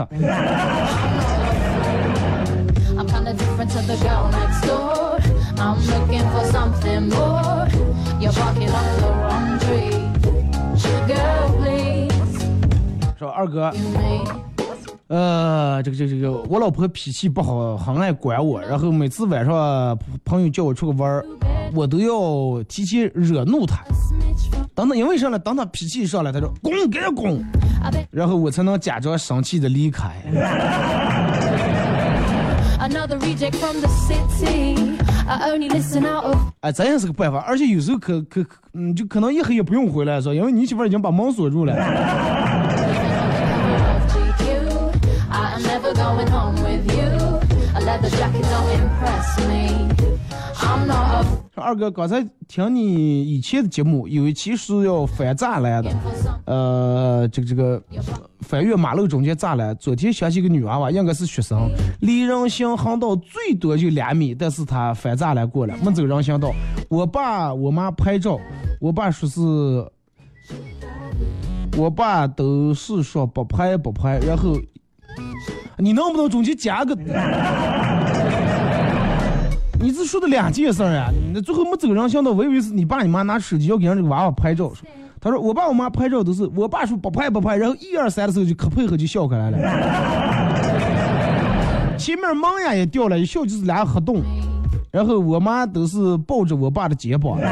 [13.18, 13.72] 说二哥。
[15.08, 21.24] 呃，这个这个这个，我老婆脾气不好，很爱管我，然后每次晚上朋友叫我出去玩儿，
[21.74, 23.82] 我都要提前惹怒她。
[24.74, 25.38] From 等因为啥呢？
[25.38, 27.42] 等她脾气一上来，她说滚，给人滚，
[28.10, 30.10] 然后我才能假装生气的离开。
[36.60, 40.34] 哎，这也是个办法，而且有时候可可可嗯，就可能一黑也不用回来，是吧？
[40.34, 41.74] 因为你媳妇已经把门锁住了。
[51.54, 55.90] 二哥，刚才听你以前的节目，有一期是要翻栅栏的，
[56.46, 57.82] 呃，这个这个
[58.40, 59.76] 翻越马路中间栅栏。
[59.76, 61.68] 昨天想起个女娃娃，应该是学生，
[62.00, 66.52] 离人行横道最多就两米，但是她翻栅栏过了，没走人行道。
[66.88, 68.38] 我爸我妈拍照，
[68.80, 69.40] 我爸说是，
[71.76, 74.56] 我爸都是说不拍不拍，然后
[75.78, 76.94] 你能不能中间加个？
[79.80, 81.08] 你这说的两件事儿啊！
[81.32, 84.88] 你最后没走人行道，我以为是你爸你妈拿手机要给人这个娃娃拍照，说
[85.20, 89.58] 他说我爸我妈拍照都是我爸说不拍不拍，然后一二三的时候就可配合就笑开来了。
[91.96, 94.20] 前面门牙也掉了，一笑就是俩黑洞，
[94.90, 97.38] 然后我妈都是抱着我爸的肩膀。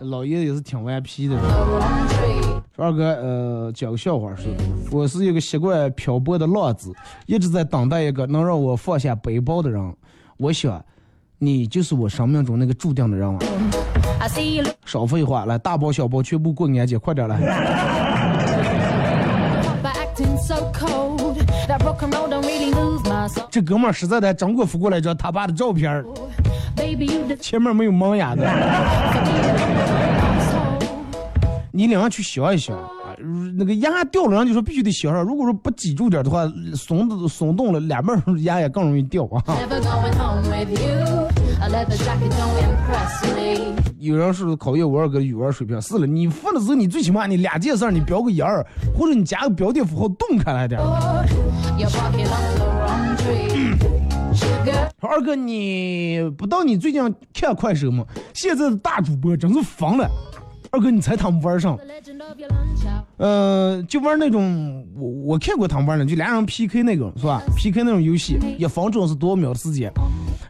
[0.00, 1.36] 老爷也是挺顽皮的。
[2.76, 4.48] 二哥，呃，讲个笑话是，
[4.90, 6.92] 我是一个习惯漂泊的浪子，
[7.26, 9.94] 一直在等待一个能让我放下背包的人。
[10.38, 10.84] 我想，
[11.38, 13.38] 你就是我生命中那个注定的人
[14.84, 17.38] 少废话，来，大包小包全部过年节，快点来.
[23.50, 26.04] 这哥们儿实在的真给我发过来一张他爸的照片
[27.40, 28.44] 前面没有蒙眼的，
[31.76, 32.72] 你领上去削一削。
[32.72, 32.88] 啊
[33.56, 35.22] 那个牙掉了，人就说必须得削上。
[35.22, 36.42] 如果说不挤住点的话，
[36.74, 39.42] 松的松动了，两边儿牙也更容易掉啊。
[43.98, 48.64] 有人是考验我二哥的语文水平，是了，你分的时候你最起码你两件事儿你标个一二，
[48.96, 50.80] 或者你加个标点符号动开来点.
[55.00, 57.00] 说二哥，你不到你最近
[57.32, 58.04] 看快手吗？
[58.32, 60.10] 现在的大主播真是疯了。
[60.74, 61.78] 二哥，你猜他们玩上？
[63.16, 69.92] 呃，就玩那种我我看过他们玩的，就俩人 PK 那种是吧？PK 那种游戏，一分钟是多少秒时间？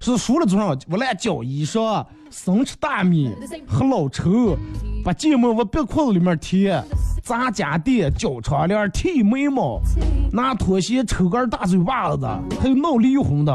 [0.00, 0.74] 是输了多少？
[0.90, 3.34] 我俩脚衣裳、生吃大米、
[3.66, 4.56] 喝老抽，
[5.04, 6.82] 把芥末往别裤子里面贴，
[7.22, 9.78] 砸家电、脚窗帘、剃眉毛，
[10.32, 13.54] 拿拖鞋抽根大嘴巴子的，还有闹离婚的。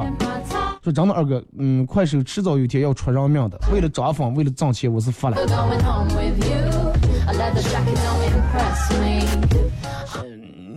[0.84, 3.60] 说真的，二哥，嗯，快手迟早有一天要出人命的。
[3.74, 5.38] 为了涨粉，为了挣钱，我是发了。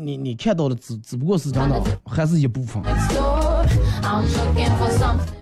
[0.01, 2.83] 你你看到的只只不过是真的，还是一部分。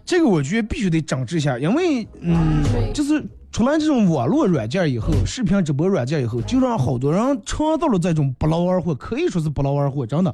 [0.05, 10.33] 这个我觉得必须得整治一下，因为嗯，就是出来这种网络软件以后，视频直播软件以后，就让好多人尝到了这种不劳而获，可以说是不劳而获，真的。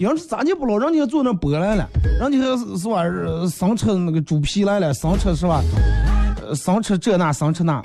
[0.00, 0.78] 人是咋就不劳？
[0.78, 1.86] 人家坐那播来了，
[2.18, 3.04] 人家是是吧？
[3.48, 5.62] 生吃那个猪皮来了，生吃是吧？
[6.54, 7.82] 生吃这那，生吃那。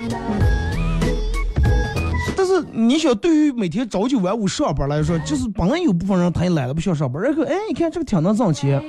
[2.36, 8.82] 但是你想，对于每天朝九晚五上班来说，就是本来有部分人他也懒得不想上班，然后哎，你看这个挺能挣钱，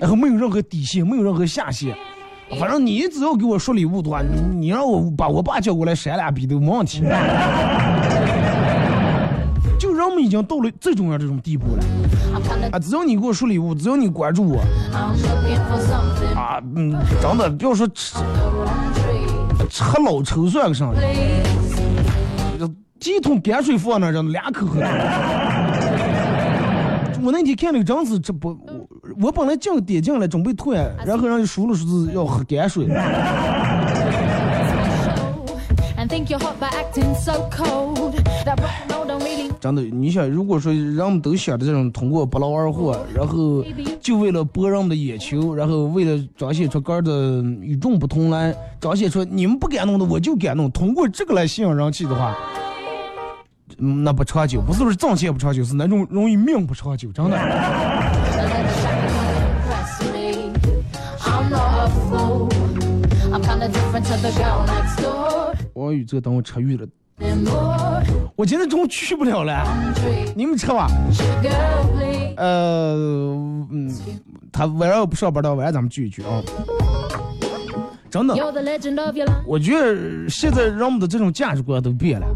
[0.00, 1.96] 然后没有任何底线，没有任何下限。
[2.58, 7.02] 反正你只要给我说礼物的话，你让我把我爸叫过来扇俩逼都没问题。
[9.78, 11.84] 就人们已经到了这种样这种地步了
[12.72, 12.78] 啊！
[12.78, 14.60] 只要你给我说礼物，只要你关注我
[16.34, 18.16] 啊，嗯，真的不要说吃
[19.70, 22.68] 吃老抽算个啥，Please.
[22.98, 24.80] 几桶泔水放那儿，让两口喝。
[27.22, 28.58] 我那天看那个张子直播，
[29.16, 32.86] 我我本来进点进来准备退，然后人家说了说是要喝泔水。
[39.60, 43.64] 真的，你想，如果说人们都想着这种通过不劳而获，然后
[44.00, 52.36] 就为了博人们的眼球，然后为了彰显出个人的与众不同来，彰显出你们不敢弄的我就敢弄，通过这个来吸引人气的话，
[53.78, 57.36] 嗯那不长久，不是说挣钱不长久，是那种容易命不长久，真的。
[65.74, 66.86] 王宇，这个等我吃鱼了，
[68.36, 69.62] 我今天中午去不了了，
[70.34, 70.88] 你们吃吧。
[72.38, 72.94] 呃，
[73.70, 73.94] 嗯，
[74.50, 76.42] 他晚上不上班的，晚上咱们聚一聚啊。
[78.10, 78.34] 真的
[79.46, 82.26] 我觉得现在人们的这种价值观都变了。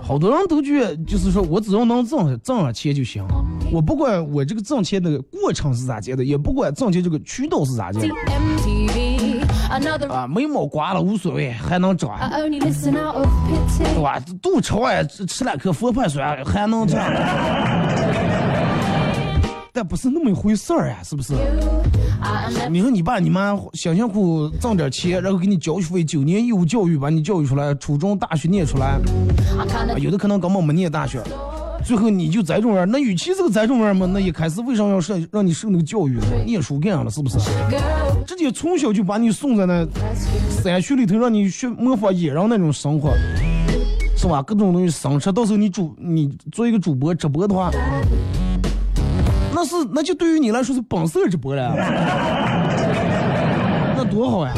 [0.00, 3.22] 好多人都觉得，就是说我只要能挣挣上钱就行，
[3.70, 8.14] 我不管我这个挣钱的过程是咋接的，也不管挣钱这个渠道是咋接的.
[10.08, 12.18] 啊，眉毛刮了无所谓，还能长.
[12.48, 14.20] 对吧？
[14.42, 17.00] 肚超哎，吃吃两颗佛牌酸还能长，
[19.72, 21.34] 但不是那么一回事儿呀，是不是？
[22.70, 28.98] 你说你爸你妈辛辛苦苦挣点钱，然后给你交学费，九年义务教育把你教育出来，初中、大学念出来，
[29.58, 29.66] 啊
[29.98, 31.20] 有的可能根本没念大学，
[31.84, 36.26] 最后你就栽种人，那与其这个栽种人嘛，那一开始为啥要受让你受那个教育呢？
[36.46, 37.10] 念书干啥了？
[37.10, 37.38] 是不是？
[38.26, 39.86] 直接从小就把你送在那
[40.62, 43.12] 山区里头，让你学模仿野人那种生活，
[44.16, 44.42] 是吧？
[44.42, 47.70] 各种东西生吃，到时候你主你做一个主播直播的话，
[49.54, 51.74] 那是那就对于你来说是本色直播了，
[53.96, 54.54] 那多好呀！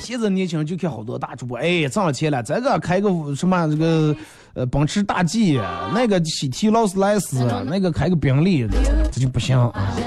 [0.00, 4.14] 现在年轻人就看好多大主播，哎，挣了钱了，这个开个什么这个
[4.52, 5.58] 呃奔驰大 G，
[5.94, 8.66] 那个喜提劳斯莱斯，那个开个宾利，
[9.12, 9.56] 这就不行。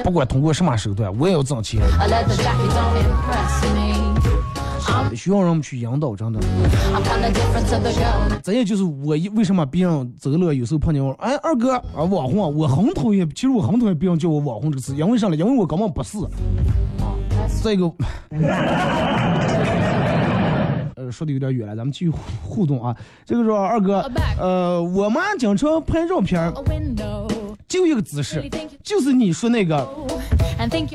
[0.04, 1.82] 不管通过什么手段，我也要挣钱。
[5.16, 6.40] 需要人们去引导，真的。
[8.44, 15.36] 这也就是我一为什么别人走了，有时候碰见我，哎，二哥啊，网红啊，我很讨厌，其实我很讨厌别人叫我网红这个词，因为啥呢？
[15.36, 16.18] 因为我根本不是。
[17.64, 17.92] 这个，
[20.96, 22.96] 呃，说的有点远了，咱们继续互互动啊。
[23.26, 26.52] 这个说二哥，呃，我妈经常拍照片.
[27.68, 28.50] 就一个姿势，
[28.84, 29.88] 就是你说那个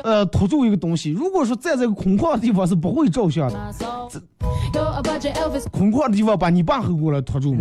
[0.03, 1.11] 呃，拖住一个东西。
[1.11, 3.75] 如果说在这个空旷的地方是不会照相的.
[5.71, 7.57] 空旷的地方把你爸吼过来拖住，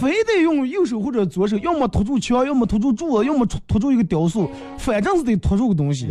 [0.00, 6.08] 非得用右手或者左手，要么拖住墙，要么拖住柱子，要么拖拖住一个雕塑，反正是得拖住个东西。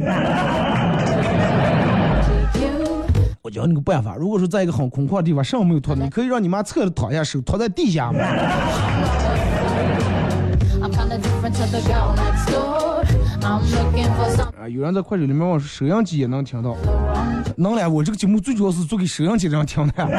[3.41, 8.20] 我教你个办法，如果说在一个很空旷的地方，什么没有拖，你可以让你妈侧着躺下，手托在地下嘛。
[14.59, 16.76] 啊，有人在快手里面问我说收音机也能听到，
[17.57, 17.88] 能嘞。
[17.88, 19.93] 我这个节目最主要是做给收音机这样听的。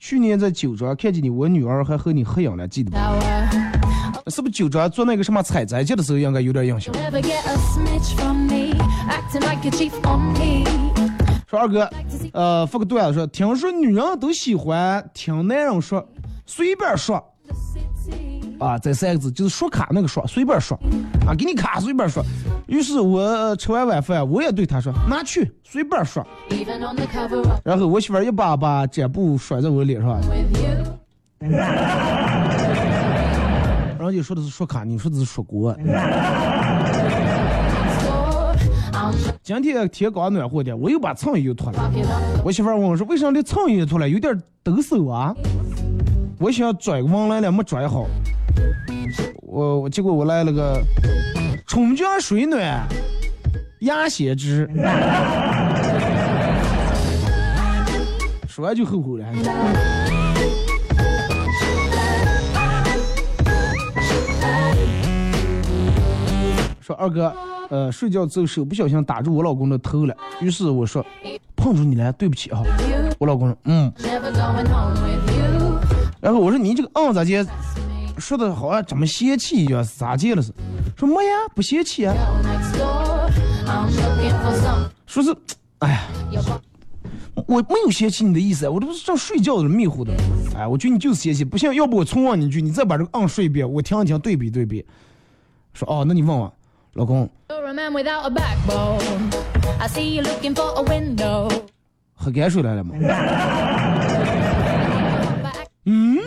[0.00, 3.20] 去年在九庄看见你，我女儿还和你合影了，记得吗？tower.
[4.30, 6.92] 是不是九庄做那个什么采摘节的时候应该有点印象.
[11.46, 11.88] 说二哥，
[12.32, 16.06] 呃，发个段子说，听说女人都喜欢听男人说，
[16.46, 17.22] 随便说.
[18.58, 20.78] 啊，这三个字就是说卡那个说，随便说
[21.26, 22.24] 啊，给你卡随便说。
[22.66, 26.26] 于是我呃吃完晚饭，我也对他说，拿去随便说。
[26.50, 30.20] Even on the cover of 然后我媳妇儿一把把剪布甩在我脸上.
[33.96, 35.76] 然后就说的是说卡，你说的是说锅。
[39.42, 41.90] 今天天刚暖和点，我又把衬衣脱了。
[42.44, 45.34] 我媳妇儿问我说，为啥连蹭衣脱了，有点抖手啊？
[46.44, 48.04] 我想拽个往来了，没拽好。
[49.40, 50.78] 我我结果我来了个
[51.66, 52.86] 春江水暖
[53.80, 54.68] 鸭血汁，
[58.46, 59.26] 说完就后悔了。
[66.78, 67.34] 说二哥，
[67.70, 71.02] 呃，睡觉之后手不小心打住我老公的头了，于是我说
[71.56, 72.60] 碰住你了，对不起啊。
[73.18, 73.90] 我老公说嗯，
[76.24, 77.44] 然后我说你这个嗯咋接？
[78.16, 80.50] 说的好像怎么泄气一样，咋接了是？
[80.96, 82.14] 说没呀，不泄气啊。
[85.04, 85.36] 说是，
[85.80, 85.90] 哎
[86.32, 86.40] 呀
[87.46, 90.14] 我没有嫌弃你的意思啊，我这不是正睡觉的迷糊的。
[90.56, 94.82] 哎，我觉得你就是嫌弃，不行，要不我重问你一句，你再把这个嗯说一遍，我听一听，对比对比。
[95.74, 96.50] 说哦，那你问问，
[96.94, 99.30] 老公 You're a man without a backbone.
[99.78, 101.52] I see you looking for a window.
[102.14, 102.94] 喝泔水来了吗？
[105.86, 106.18] 嗯.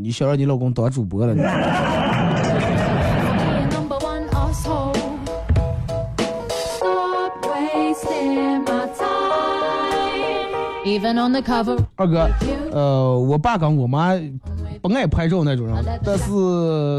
[0.00, 1.50] 你想让你老公当主播了呢？Be a
[3.68, 4.94] number one asshole.
[6.48, 10.54] Stop wasting my time.
[10.84, 11.76] Even on the cover.
[11.96, 12.30] 二哥，
[12.70, 14.14] 呃，我爸跟我妈
[14.82, 16.24] 不爱拍照那种人，但是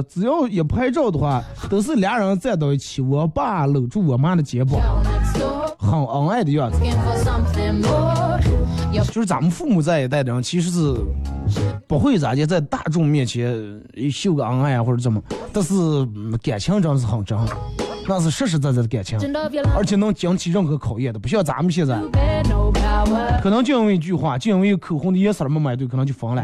[0.10, 4.80] 只要一拍照的话，都是俩人站到一起，我爸搂住我妈的肩膀.
[5.78, 6.78] 很恩爱的样子。
[8.92, 10.94] 就是咱们父母这一代的人，其实是
[11.88, 15.22] 不会咋的在大众面前秀个恩爱啊或者怎么，
[15.54, 17.38] 但是嗯感情真是很真，
[18.08, 19.18] 那是实实在在的感情.
[19.76, 22.02] 而且能经起任何考验的，不像咱们现在，
[23.42, 26.44] 可能就因为一句话，就因为口红的颜色没买对，可能就分了。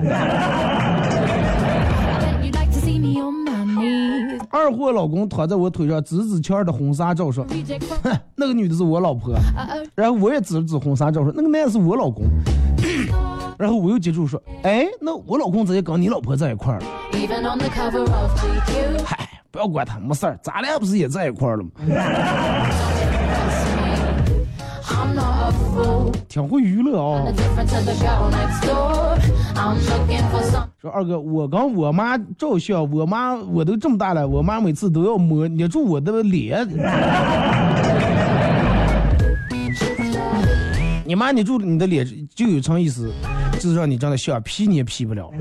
[4.50, 7.46] 二货老公躺在我腿上指指圈的婚纱照说
[8.04, 9.36] 哼，那个女的是我老婆。”
[9.94, 12.26] 然后我也指指婚纱照说：“那个男的是我老公。”
[13.58, 16.86] 然后我又接住说：“哎，那我老公直接跟你老婆在一块儿了。
[19.04, 21.70] 嗨，不要管他，没事儿，咱俩不是也在一块儿了吗？
[26.28, 27.26] 挺会娱乐啊.
[30.82, 36.68] 说二哥，我跟我妈照相，我妈我都这么大了，我妈每次都要摸捏住我的脸。
[41.06, 43.12] 你妈捏住你的脸，就有层意思，
[43.60, 45.32] 就是让你长得像 P 你也 P 不了，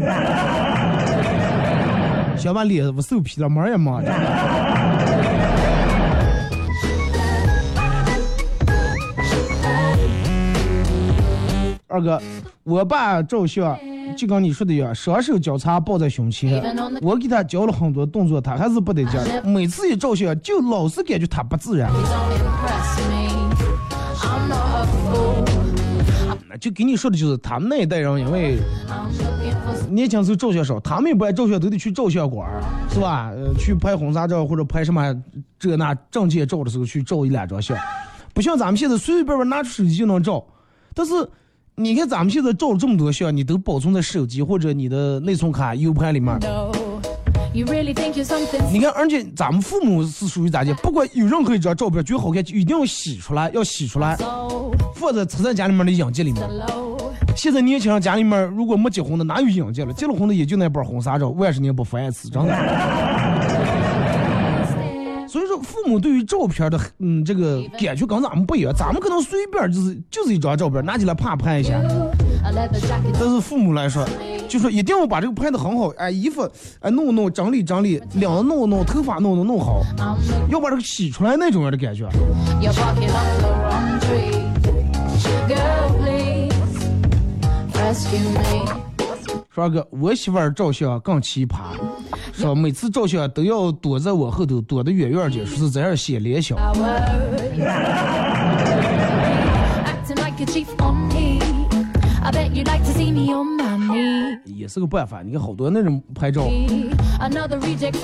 [2.36, 4.02] 想把脸我手 P 了，门也没。
[11.94, 12.20] 二哥，
[12.64, 13.78] 我爸照相
[14.16, 16.60] 就跟你说的一样，双手交叉抱在胸前。
[17.00, 19.42] 我给他教了很多动作，他还是不得劲儿。
[19.44, 21.88] 每次一照相，就老是感觉他不自然。
[26.60, 28.58] 就给你说的就是他们那一代人，因为
[29.88, 33.30] 年轻时候照相少，他们不爱照相，都得去照相馆儿，是吧？
[33.36, 35.14] 呃，去拍婚纱照或者拍什么
[35.60, 37.78] 这那证件照的时候去照一两张相，
[38.32, 40.44] 不像咱们现在随随便便拿出手机就能照。
[40.96, 41.12] 但是
[41.76, 46.38] 你看咱们现在照了这么多相，你都保存在手机或者你的内存卡 U 盘里面。
[47.52, 47.64] 你
[48.80, 50.72] 看，而且咱们父母是属于咋的？
[50.74, 54.16] 不管有任何一张照片觉得好看，就一定要洗出来，要洗出来，
[54.94, 56.48] 放在藏在家里面的影集里面。
[57.36, 59.92] 现在年轻人家里面如果没结婚的，哪有影集了？
[59.92, 62.52] 结了婚的也就那本婚纱照，万十年不翻一次，真的。
[65.34, 71.82] 所以说，父母对于照片的嗯这个感觉跟咱们不一样，咱们可能随便就是就是一张照片拿起来啪拍一下。
[73.18, 74.06] 但是父母来说，
[74.48, 79.82] 就说一定要把这个拍的很好，哎，衣服哎弄弄整理整理，领子弄弄，头发弄弄弄好，
[80.48, 82.08] 要把这个洗出来那种样的感觉。
[85.48, 86.54] Girl, please.
[87.74, 88.93] Rescue me.
[89.54, 91.58] 说二哥，我媳妇儿照相更奇葩，
[92.32, 96.56] 说每次照相都要躲在我后头，躲得远远的，说是这样显脸小。
[104.44, 105.22] 也是个办法。
[105.22, 106.48] 你看好多那种拍照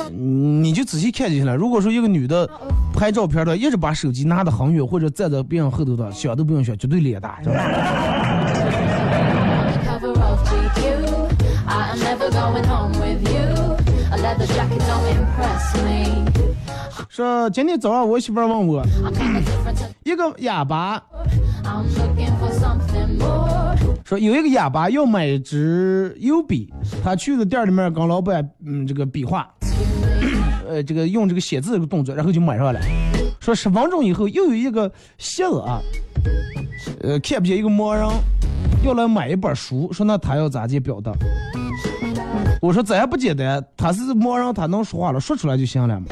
[0.09, 1.57] 你就仔细看就行了。
[1.57, 2.48] 如果说一个女的
[2.94, 7.40] 拍照片的，一直把手机拿得很远，或者站在别人后头的，想都不用想，绝对脸大。
[7.42, 8.89] 真的 the
[12.51, 13.76] going home with you.
[14.12, 16.24] A leather jacket don't impress me.
[17.09, 18.84] 说今天早上我媳妇儿问我
[20.05, 21.01] 一个哑巴.
[24.05, 26.72] 说有一个哑巴要买一支油笔，
[27.05, 29.48] 他去了店里面跟老板嗯这个比划，
[30.68, 32.80] 呃这个用这个写字这个动作，然后就买上了。
[33.40, 35.80] 说十分钟以后又有一个瞎子啊，
[37.03, 38.07] 呃看不见一个盲人
[38.84, 41.12] 要来买一本书，说那他要咋去表达？
[42.61, 46.06] 我说这还不简单，他是盲人，他能说话了，说出来就行了嘛。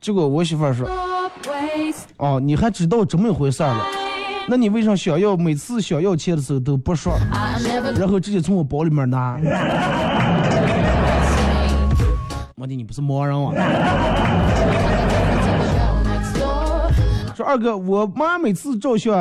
[0.00, 0.88] 结果我媳妇儿说，
[2.18, 3.84] 哦，你还知道这么一回事儿了？
[4.48, 7.12] 那你为啥想要每次想要钱的时候都不说，
[7.98, 9.50] 然后直接从我包里面拿？me.
[12.56, 13.52] 我的你不是盲人啊？
[17.34, 19.12] 说二哥，我妈每次照相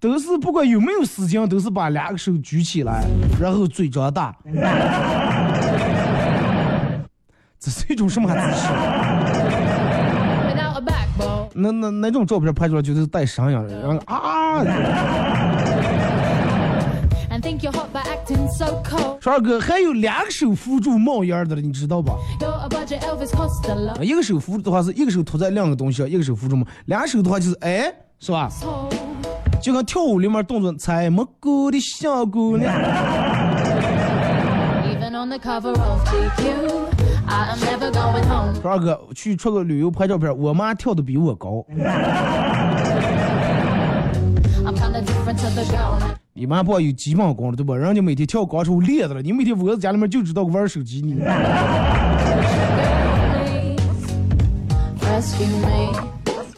[0.00, 3.04] 都是不管有没有丝巾，都是把两个手举起来，
[3.40, 4.34] 然后嘴张大。
[7.60, 8.66] 这是一种什么姿势.
[11.52, 14.64] 那那那种照片拍出来就是带声音的，然后啊
[19.24, 22.14] 二哥还有两个手扶住冒烟的了，你知道吧.
[24.00, 28.88] 一个手扶住的话是一个手托在两个东西上，一个手扶住嘛，两个手的话就是哎，是吧？So
[29.62, 32.72] 就跟跳舞里面动作，采蘑菇的小姑娘。
[38.60, 41.64] 说二哥去出个旅游拍照片，我妈跳的比我高
[46.32, 47.76] 你妈不有基本功了对吧？
[47.76, 51.20] 人家每天跳广场舞练的了，你每天窝在家里面就知道玩手机你。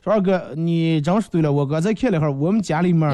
[0.02, 3.08] 说二哥，你真是对了，我刚才看了一会儿，我们家里面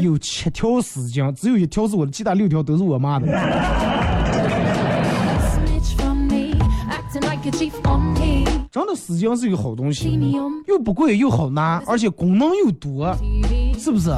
[0.00, 3.26] 有七条丝巾，只有一条是我的，其他六条都是我妈的。
[8.70, 10.16] 真的丝巾是一个好东西，
[10.68, 13.12] 又不贵又好拿，而且功能又多，
[13.76, 14.12] 是不是？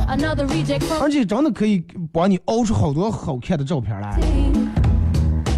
[1.01, 4.21] 而且真的可以帮你凹出好多好看的照片来。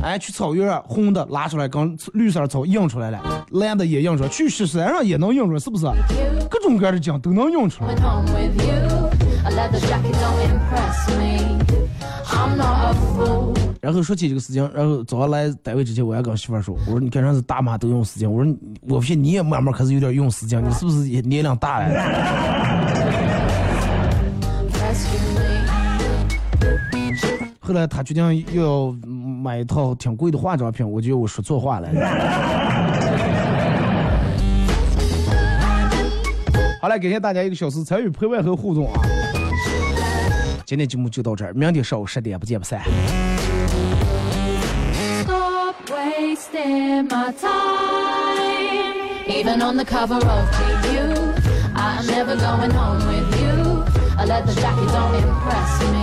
[0.03, 5.87] 哎，去草原上红的拉出来，跟绿色草印出来了，蓝的也印出来，去雪山上也能印出来，是不是？
[6.51, 7.95] 各种各样的奖都能印出来。
[13.81, 21.89] 然后说起这个事情，然后早上来单位之前，我还跟媳妇说，我说你看人家是大妈都用丝巾，我说你我不信你也慢慢开始有点用丝巾，你是不是也年龄大了？
[27.65, 28.23] 后来他决定
[28.55, 28.95] 要
[29.43, 31.89] 买一套挺贵的化妆品，我觉得我说错话了。
[36.81, 39.01] 好了，感谢大家一个小时参与陪伴和互动啊！
[40.65, 42.81] 今天节目就到这儿，明天上午十点不见不散。
[45.23, 47.51] Stop wasting my time.
[49.27, 51.35] Even on the cover of GQ,
[51.75, 53.85] I am never going home with you.
[54.19, 56.02] A leather jacket don't impress me.